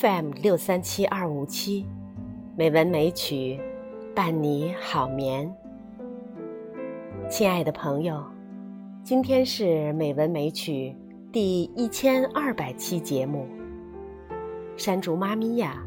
[0.00, 1.84] FM 六三七二五七，
[2.56, 3.60] 美文美曲，
[4.14, 5.54] 伴你好眠。
[7.28, 8.24] 亲爱的朋友，
[9.04, 10.96] 今天是美文美曲
[11.30, 13.46] 第一千二百期节目。
[14.74, 15.84] 山竹妈咪呀，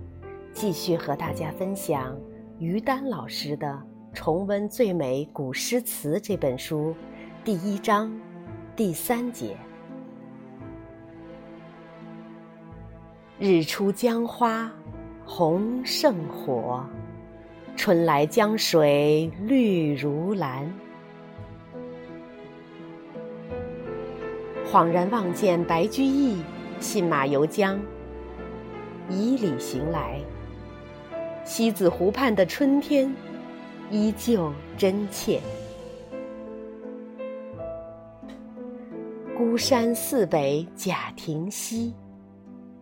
[0.52, 2.16] 继续和大家分享
[2.60, 3.68] 于丹老师的
[4.16, 6.96] 《重温最美古诗词》这本书
[7.44, 8.16] 第一章
[8.76, 9.58] 第三节。
[13.40, 14.72] 日出江花
[15.26, 16.86] 红胜火，
[17.76, 20.72] 春来江水绿如蓝。
[24.72, 26.42] 恍然望见白居易
[26.80, 27.78] 信马由缰，
[29.10, 30.22] 以礼行来。
[31.44, 33.14] 西子湖畔的春天
[33.90, 35.42] 依旧真切。
[39.36, 41.94] 孤山寺北贾亭西。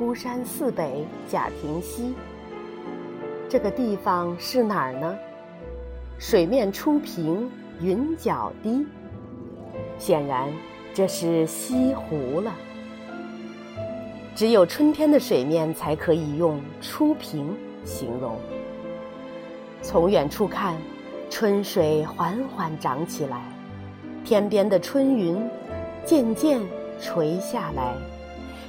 [0.00, 2.14] 孤山寺北贾亭西，
[3.50, 5.14] 这个地方是哪儿呢？
[6.18, 7.50] 水面初平，
[7.82, 8.86] 云脚低。
[9.98, 10.48] 显然，
[10.94, 12.50] 这是西湖了。
[14.34, 18.38] 只有春天的水面才可以用“初平”形容。
[19.82, 20.78] 从远处看，
[21.28, 23.42] 春水缓缓涨起来，
[24.24, 25.46] 天边的春云
[26.06, 26.58] 渐渐
[26.98, 27.94] 垂下来。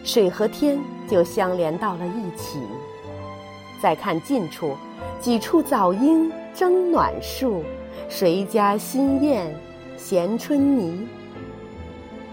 [0.04, 2.60] 水和天就相连到了一起。
[3.82, 4.76] 再看近处，
[5.20, 7.64] 几处早莺争暖树，
[8.08, 9.56] 谁家新燕
[9.98, 11.08] 衔春泥？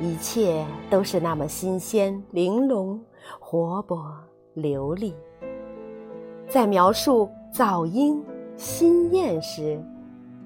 [0.01, 3.01] 一切都是那么新鲜、玲珑、
[3.41, 4.15] 活泼、
[4.55, 5.15] 流利。
[6.47, 8.23] 在描述早莺、
[8.57, 9.83] 新燕时，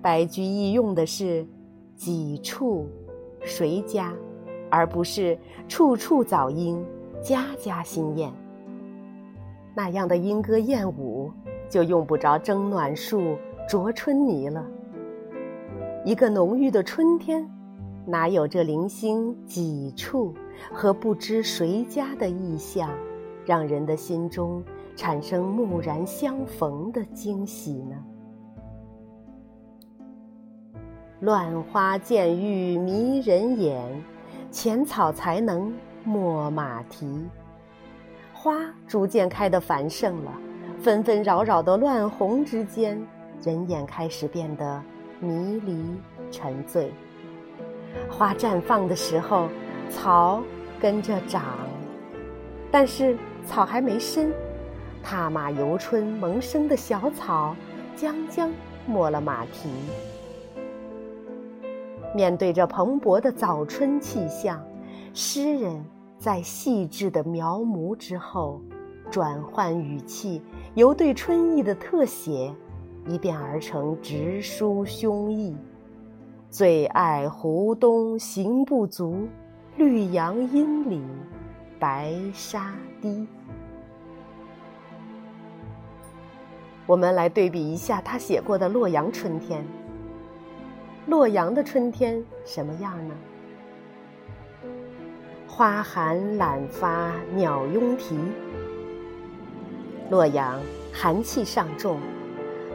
[0.00, 1.46] 白居易用的是
[1.94, 2.88] “几处
[3.44, 4.12] ”“谁家”，
[4.70, 6.84] 而不是“处处早莺”。
[7.22, 8.32] 家家新燕，
[9.76, 11.30] 那样的莺歌燕舞，
[11.70, 13.36] 就用不着争暖树、
[13.68, 14.66] 啄春泥了。
[16.04, 17.48] 一个浓郁的春天，
[18.04, 20.34] 哪有这零星几处
[20.72, 22.90] 和不知谁家的意象，
[23.46, 24.60] 让人的心中
[24.96, 28.04] 产生蓦然相逢的惊喜呢？
[31.20, 33.80] 乱花渐欲迷人眼，
[34.50, 35.72] 浅草才能。
[36.04, 37.28] 没马蹄，
[38.32, 38.56] 花
[38.88, 40.32] 逐渐开得繁盛了，
[40.80, 43.00] 纷纷扰扰的乱红之间，
[43.42, 44.82] 人眼开始变得
[45.20, 45.84] 迷离
[46.30, 46.92] 沉醉。
[48.10, 49.48] 花绽放的时候，
[49.88, 50.42] 草
[50.80, 51.42] 跟着长，
[52.70, 54.32] 但是草还没生，
[55.02, 57.54] 踏马游春萌生的小草，
[57.94, 58.50] 将将
[58.86, 59.68] 没了马蹄。
[62.14, 64.62] 面对着蓬勃的早春气象。
[65.14, 65.84] 诗人
[66.18, 68.62] 在细致的描摹之后，
[69.10, 70.40] 转换语气，
[70.74, 72.54] 由对春意的特写，
[73.06, 75.54] 一变而成直抒胸臆。
[76.48, 79.28] 最爱湖东行不足，
[79.76, 81.02] 绿杨阴里
[81.78, 83.26] 白沙堤。
[86.86, 89.62] 我们来对比一下他写过的洛阳春天。
[91.06, 93.14] 洛阳的春天什么样呢？
[95.54, 98.18] 花寒懒发鸟拥啼。
[100.08, 100.58] 洛阳
[100.90, 102.00] 寒气上重，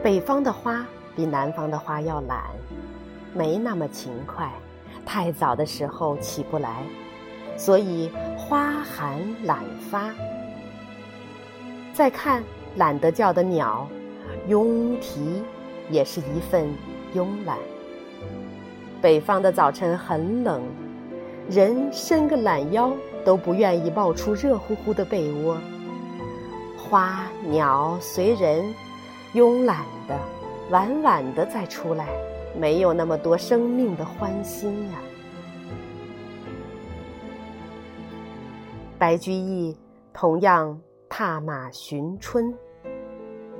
[0.00, 0.86] 北方的花
[1.16, 2.44] 比南方的花要懒，
[3.34, 4.48] 没那么勤快，
[5.04, 6.84] 太早的时候起不来，
[7.56, 10.08] 所以花寒懒发。
[11.92, 12.44] 再看
[12.76, 13.88] 懒得叫的鸟，
[14.46, 15.42] 拥啼，
[15.90, 16.68] 也是一份
[17.12, 17.58] 慵懒。
[19.02, 20.62] 北方的早晨很冷。
[21.50, 22.92] 人伸个懒腰
[23.24, 25.56] 都不愿意冒出热乎乎的被窝，
[26.76, 28.62] 花鸟随人
[29.32, 30.14] 慵懒的、
[30.70, 32.06] 晚晚的再出来，
[32.58, 34.98] 没有那么多生命的欢欣呀。
[38.98, 39.74] 白居易
[40.12, 40.78] 同样
[41.08, 42.52] 踏马寻春，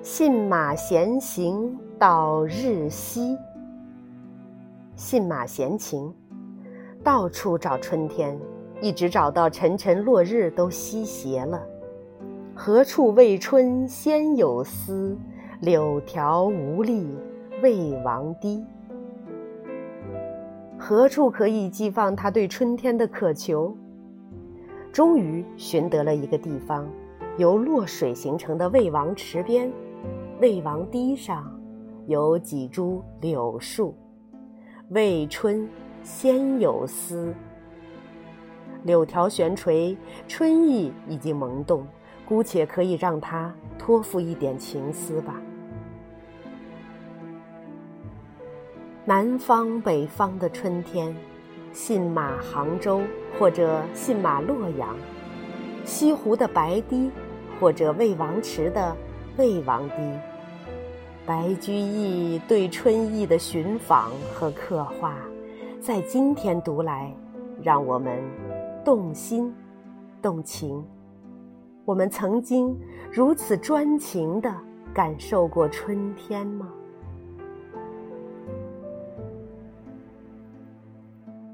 [0.03, 3.35] 信马闲行到日西，
[4.95, 6.15] 信马闲情。
[7.09, 8.39] 到处找春天，
[8.83, 11.59] 一直找到沉沉落日都西斜了。
[12.55, 15.17] 何处为春先有丝，
[15.61, 17.09] 柳条无力
[17.63, 18.63] 未王堤。
[20.79, 23.75] 何处可以寄放他对春天的渴求？
[24.93, 26.87] 终于寻得了一个地方，
[27.39, 29.73] 由落水形成的魏王池边，
[30.43, 31.51] 魏王堤上
[32.07, 33.95] 有几株柳树。
[34.91, 35.67] 魏春
[36.09, 37.35] 先有思，
[38.83, 39.95] 柳条悬垂，
[40.27, 41.87] 春意已经萌动，
[42.25, 45.35] 姑且可以让它托付一点情思吧。
[49.05, 51.15] 南方、北方的春天，
[51.75, 53.03] 信马杭州
[53.39, 54.97] 或者信马洛阳，
[55.85, 57.11] 西湖的白堤
[57.61, 58.97] 或者魏王池的
[59.37, 59.97] 魏王堤，
[61.27, 65.15] 白居易对春意的寻访和刻画，
[65.81, 67.15] 在今天读来，
[67.63, 68.21] 让我们
[68.85, 69.55] 动心、
[70.21, 70.85] 动情。
[71.85, 72.77] 我们曾经
[73.13, 74.53] 如此专情地
[74.93, 76.69] 感受过春天吗？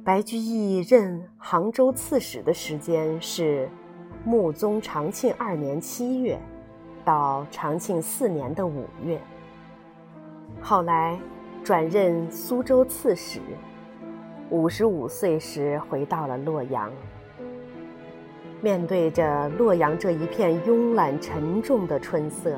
[0.03, 3.69] 白居易任杭州刺史的时间是
[4.25, 6.41] 穆宗长庆二年七月
[7.05, 9.21] 到长庆四年的五月。
[10.63, 11.19] 后来
[11.63, 13.41] 转任苏州刺史，
[14.55, 16.89] 五十五岁时回到了洛阳。
[18.61, 22.57] 面对着洛阳这一片慵懒沉重的春色，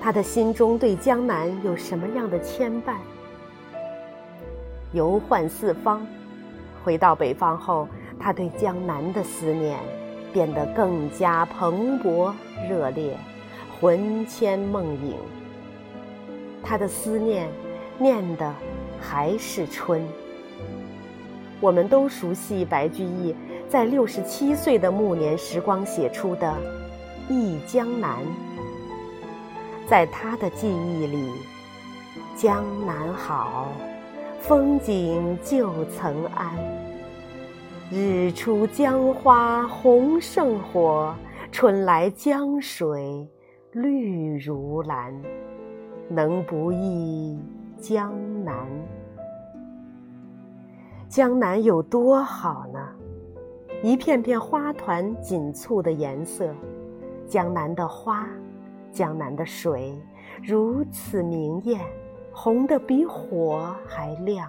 [0.00, 2.94] 他的心中对江南有什么样的牵绊？
[4.92, 6.06] 游宦四方。
[6.84, 7.88] 回到北方后，
[8.20, 9.80] 他对江南的思念
[10.32, 12.32] 变得更加蓬勃
[12.70, 13.18] 热烈，
[13.80, 15.16] 魂牵梦萦。
[16.62, 17.48] 他的思念
[17.98, 18.54] 念的
[19.00, 20.06] 还是春。
[21.62, 23.34] 我们都熟悉白居易
[23.68, 26.52] 在六十七岁的暮年时光写出的
[27.32, 28.18] 《忆江南》。
[29.86, 31.30] 在他的记忆里，
[32.36, 33.68] 江南好。
[34.40, 36.50] 风景旧曾谙，
[37.92, 41.14] 日出江花红胜火，
[41.52, 43.28] 春来江水
[43.70, 45.14] 绿如蓝，
[46.08, 47.38] 能不忆
[47.80, 48.12] 江
[48.44, 48.66] 南？
[51.12, 52.80] 江南有多好呢？
[53.82, 56.54] 一片片花团锦簇的颜色，
[57.26, 58.26] 江南的花，
[58.90, 59.94] 江南的水，
[60.42, 61.82] 如此明艳。
[62.32, 64.48] 红的比火还亮，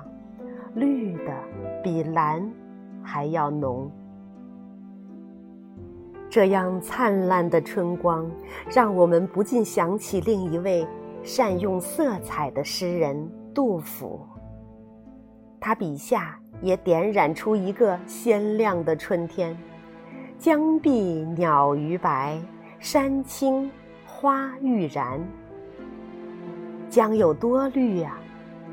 [0.74, 1.34] 绿的
[1.84, 2.50] 比蓝
[3.04, 3.92] 还要浓。
[6.30, 8.26] 这样灿烂的春光，
[8.74, 10.88] 让我们不禁想起另一位
[11.24, 14.22] 善用色彩的诗人杜甫。
[15.66, 19.58] 他笔下也点染出一个鲜亮的春天：
[20.38, 20.92] 江碧
[21.38, 22.38] 鸟逾白，
[22.80, 23.72] 山青
[24.06, 25.26] 花欲燃。
[26.90, 28.18] 江有多绿呀！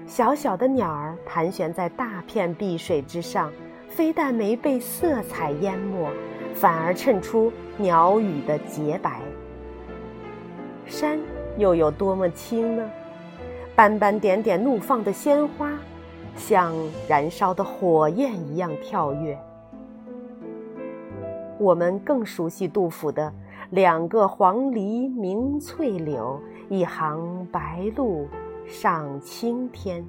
[0.05, 3.53] 小小的鸟儿盘旋在大片碧水之上，
[3.89, 6.11] 非但没被色彩淹没，
[6.57, 9.21] 反而衬出鸟语的洁白。
[10.87, 11.21] 山
[11.57, 12.91] 又有多么青呢？
[13.77, 15.71] 斑斑点点怒放的鲜花，
[16.41, 16.75] 像
[17.09, 19.39] 燃烧的火焰一样跳跃。
[21.59, 23.33] 我们更熟悉杜甫的
[23.71, 26.41] “两个黄鹂鸣翠柳”。
[26.71, 28.29] 一行白鹭
[28.65, 30.07] 上青天，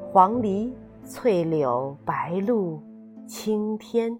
[0.00, 0.72] 黄鹂、
[1.04, 2.82] 翠柳、白鹭、
[3.24, 4.18] 青天，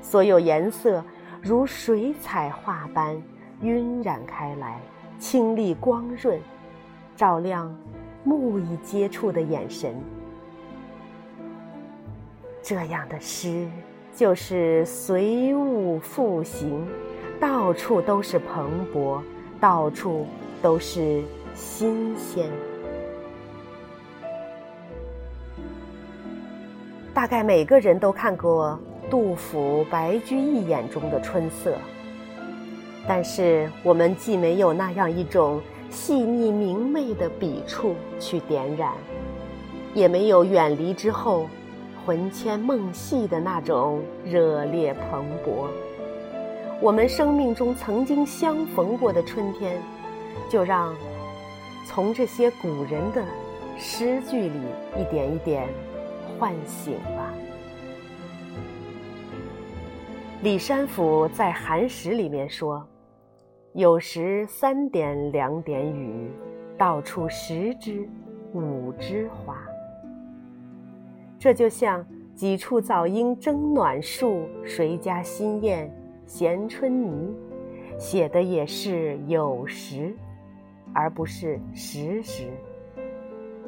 [0.00, 1.04] 所有颜色
[1.42, 3.22] 如水彩画般
[3.60, 4.80] 晕染开来，
[5.18, 6.40] 清丽光润，
[7.14, 7.70] 照亮
[8.26, 9.94] 木已接触的眼神。
[12.60, 13.68] 这样的诗
[14.14, 16.84] 就是随物复形，
[17.40, 19.22] 到处都是蓬勃。
[19.58, 20.26] 到处
[20.60, 21.22] 都是
[21.54, 22.46] 新鲜。
[27.14, 28.78] 大概每个人都看过
[29.08, 31.72] 杜甫、白居易眼中的春色，
[33.08, 38.92] 但是我们既没有那样一种细腻明媚的笔触去点染，
[39.94, 41.48] 也没有远离之后
[42.04, 45.68] 魂牵梦系的那种热烈蓬勃。
[46.80, 49.80] 我们生命中曾经相逢过的春天，
[50.50, 50.94] 就让
[51.86, 53.24] 从这些古人的
[53.78, 54.60] 诗句里
[54.98, 55.66] 一点一点
[56.38, 57.32] 唤醒吧。
[60.42, 62.86] 李山甫在《寒食》里面说
[63.76, 66.30] ：“有时三点两点雨，
[66.78, 68.08] 到处十枝
[68.54, 69.58] 五枝花。”
[71.38, 72.02] 这就像
[72.34, 77.36] 几处早莺争暖树，谁家新燕衔春泥。
[77.98, 80.10] 写的也是有时，
[80.94, 82.48] 而不是时时。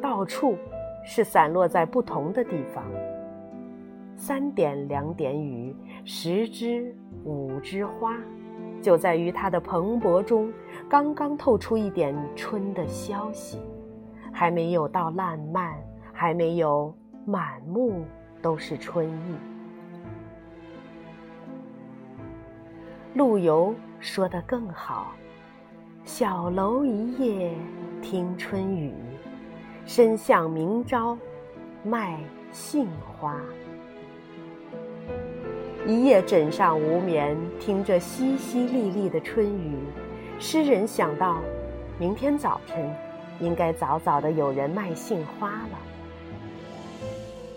[0.01, 0.57] 到处
[1.05, 2.83] 是散落在不同的地方。
[4.17, 8.17] 三点两点雨，十枝五枝花，
[8.81, 10.53] 就在于它的蓬勃中，
[10.89, 13.61] 刚刚透出一点春的消息，
[14.33, 15.77] 还没有到烂漫，
[16.13, 16.95] 还没有
[17.25, 18.05] 满目
[18.41, 19.37] 都是春意。
[23.15, 25.09] 陆游说得更好
[26.05, 27.53] ：“小楼一夜
[28.01, 28.95] 听春雨，
[29.85, 31.19] 深巷明朝
[31.83, 32.21] 卖
[32.53, 33.37] 杏花。”
[35.89, 39.75] 一夜枕上无眠，听着淅淅沥沥的春雨，
[40.39, 41.41] 诗人想到，
[41.99, 42.95] 明天早晨
[43.41, 45.79] 应该早早的有人卖杏花了。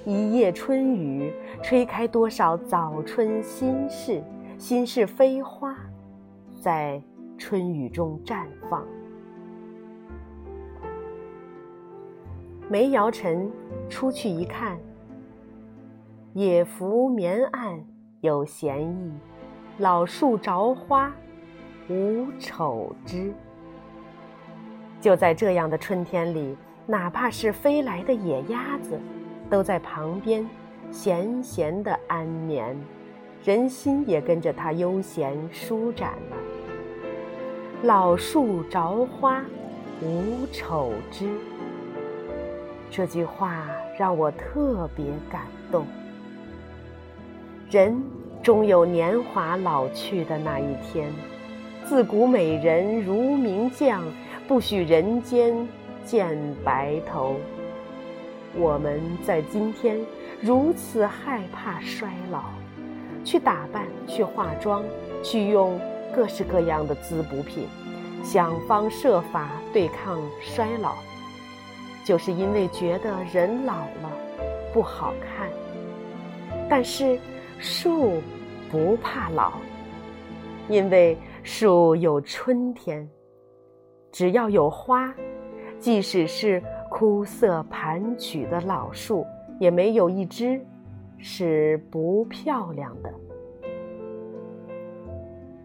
[0.06, 4.24] 一夜春雨，吹开多少早春心事，
[4.58, 5.76] 心事飞花，
[6.58, 7.02] 在
[7.38, 8.88] 春雨中绽放。
[12.70, 13.52] 梅尧臣
[13.90, 14.80] 出去一看，
[16.32, 17.91] 野拂绵岸。
[18.22, 19.12] 有闲意，
[19.80, 21.12] 老树着花，
[21.90, 23.34] 无丑枝。
[25.00, 29.00] 就在这样的春天里，哪怕是飞来的野鸭子，
[29.50, 30.48] 都在旁边
[30.92, 32.80] 闲闲的安眠，
[33.44, 36.38] 人心也跟着它悠闲舒展了。
[37.82, 39.42] 老树着花，
[40.00, 41.28] 无丑枝。
[42.92, 43.66] 这句话
[43.98, 45.88] 让我特别感动。
[47.72, 48.04] 人
[48.44, 51.10] 终有年华老去的那一天，
[51.86, 54.04] 自古美人如名将，
[54.46, 55.56] 不许人间
[56.04, 57.38] 见白头。
[58.58, 59.98] 我们在今天
[60.42, 62.44] 如此害怕衰老，
[63.24, 64.84] 去打扮，去化妆，
[65.24, 65.80] 去用
[66.14, 67.70] 各式各样的滋补品，
[68.22, 70.96] 想方设法对抗衰老，
[72.04, 74.12] 就是因为觉得人老了
[74.74, 75.48] 不好看。
[76.70, 77.18] 但是。
[77.62, 78.20] 树
[78.72, 79.54] 不怕老，
[80.68, 83.08] 因为树有春天。
[84.12, 85.14] 只要有花，
[85.78, 89.24] 即使是枯涩盘曲的老树，
[89.60, 90.60] 也没有一枝
[91.20, 93.14] 是不漂亮的。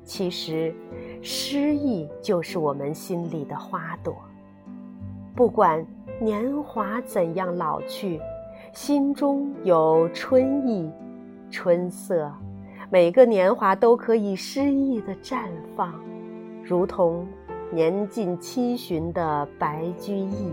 [0.04, 0.74] 其实，
[1.22, 4.14] 诗意就是我们心里的花朵。
[5.34, 5.84] 不管
[6.20, 8.20] 年华怎样老去，
[8.74, 10.92] 心中有春意。
[11.50, 12.32] 春色，
[12.90, 15.44] 每个年华都可以诗意的绽
[15.76, 15.94] 放，
[16.62, 17.26] 如同
[17.70, 20.52] 年近七旬的白居易，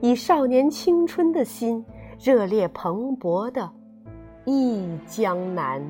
[0.00, 1.84] 以少年青春的心，
[2.18, 3.70] 热烈蓬勃的
[4.44, 5.82] 忆江南。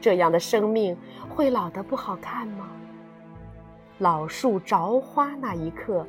[0.00, 0.96] 这样的生命
[1.28, 2.68] 会老得不好看吗？
[3.98, 6.06] 老树着花那一刻，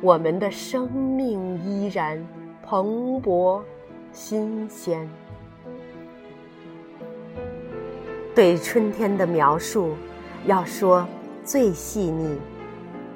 [0.00, 2.22] 我们的生命依然
[2.62, 3.62] 蓬勃
[4.12, 5.08] 新鲜。
[8.34, 9.90] 对春天的描述，
[10.46, 11.06] 要说
[11.44, 12.38] 最细腻，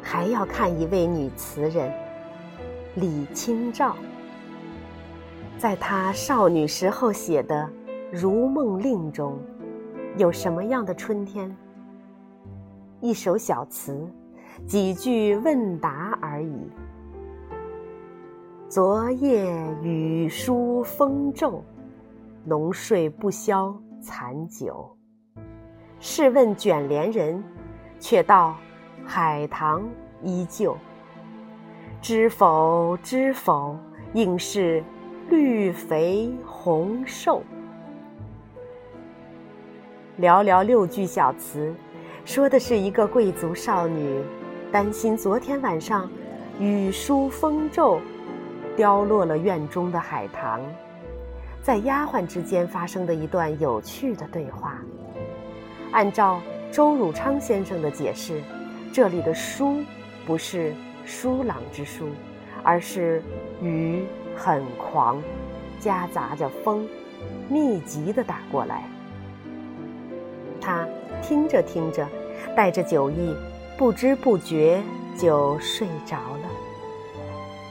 [0.02, 1.90] 还要看一位女词人
[2.96, 3.96] 李清照。
[5.56, 7.64] 在她少女时候写的
[8.12, 9.38] 《如梦令》中，
[10.18, 11.56] 有什么样的春天？
[13.00, 14.06] 一首小词，
[14.66, 16.70] 几句问答而已。
[18.68, 19.50] 昨夜
[19.82, 21.64] 雨疏风骤，
[22.44, 24.95] 浓睡不消残酒。
[26.08, 27.42] 试问卷帘人，
[27.98, 28.56] 却道
[29.04, 29.82] 海棠
[30.22, 30.76] 依旧。
[32.00, 32.96] 知否？
[33.02, 33.76] 知否？
[34.12, 34.84] 应是
[35.28, 37.42] 绿肥红瘦。
[40.20, 41.74] 寥寥六句小词，
[42.24, 44.22] 说的是一个贵族少女
[44.70, 46.08] 担心昨天晚上
[46.60, 48.00] 雨疏风骤，
[48.76, 50.60] 凋落了院中的海棠，
[51.64, 54.78] 在丫鬟之间发生的一段有趣的对话。
[55.92, 56.40] 按照
[56.70, 58.42] 周汝昌先生的解释，
[58.92, 59.82] 这里的“疏”
[60.26, 60.74] 不是
[61.04, 62.08] 疏朗之疏，
[62.62, 63.22] 而是
[63.62, 64.04] 雨
[64.36, 65.22] 很狂，
[65.80, 66.86] 夹杂着风，
[67.48, 68.82] 密集的打过来。
[70.60, 70.86] 他
[71.22, 72.06] 听着听着，
[72.56, 73.34] 带着酒意，
[73.78, 74.82] 不知不觉
[75.16, 76.48] 就睡着了。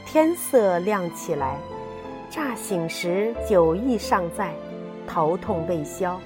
[0.06, 1.58] 天色亮起来，
[2.30, 4.54] 乍醒时酒意尚在，
[5.06, 6.20] 头痛未消。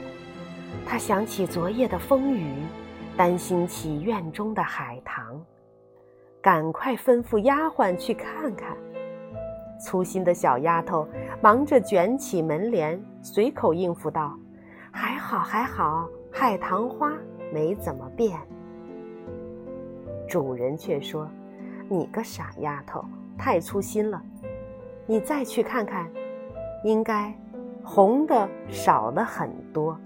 [0.85, 2.51] 他想起昨夜的风雨，
[3.15, 5.39] 担心起院中的海棠，
[6.41, 8.75] 赶快吩咐丫鬟去看看。
[9.79, 11.07] 粗心的小丫头
[11.41, 14.37] 忙着卷起门帘，随口应付道
[14.91, 17.13] ：“还好，还好，海棠花
[17.53, 18.37] 没怎么变。”
[20.27, 21.29] 主人却说
[21.87, 23.05] ：“你个傻丫头，
[23.37, 24.21] 太粗心了。
[25.05, 26.09] 你再去看看，
[26.83, 27.33] 应该
[27.83, 29.97] 红的少了很多，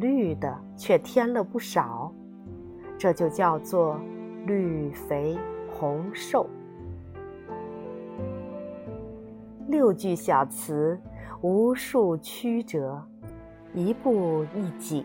[0.00, 2.12] 绿的却添了不少。
[2.98, 4.00] 这就叫做
[4.46, 5.38] 绿肥
[5.70, 6.48] 红瘦。”
[9.68, 10.98] 六句小词，
[11.42, 13.00] 无数曲折，
[13.72, 15.04] 一步一景，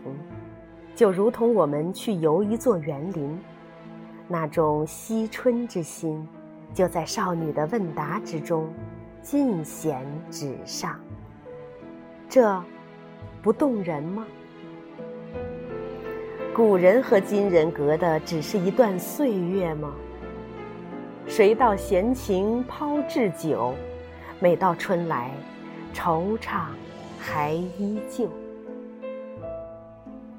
[0.94, 3.38] 就如同我们去游一座园林。
[4.26, 6.26] 那种惜春之心，
[6.74, 8.68] 就在少女的问答之中
[9.22, 10.98] 尽显纸上。
[12.28, 12.60] 这，
[13.40, 14.26] 不动人吗？
[16.56, 19.92] 古人和今人隔的只是一段岁月吗？
[21.26, 23.74] 谁道闲情抛掷酒？
[24.40, 25.32] 每到春来，
[25.92, 26.68] 惆怅
[27.18, 28.30] 还依旧。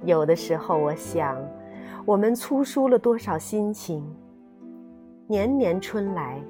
[0.05, 1.37] 有的时候，我想。
[2.03, 4.03] 我们粗疏了多少心情？
[5.27, 6.41] 年年春来，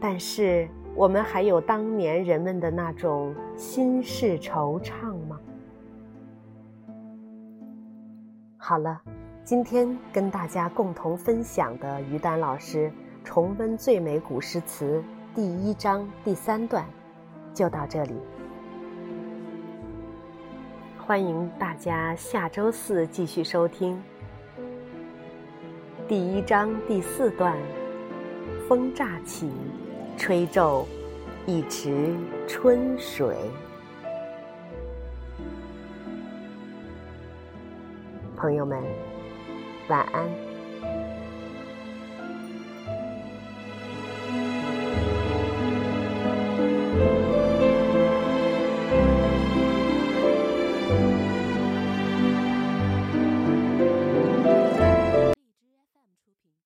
[0.00, 5.31] 但是我们还有当年人们的那种心事惆怅吗？
[8.72, 9.02] 好了，
[9.44, 12.90] 今天跟大家共同分享的于丹老师
[13.22, 16.82] 重温最美古诗词第一章第三段，
[17.52, 18.14] 就到这里。
[21.06, 24.02] 欢迎大家下周四继续收听。
[26.08, 27.54] 第一章第四段，
[28.66, 29.52] 风乍起，
[30.16, 30.86] 吹皱
[31.44, 32.16] 一池
[32.48, 33.36] 春水。
[38.42, 38.82] 朋友们，
[39.86, 40.41] 晚安。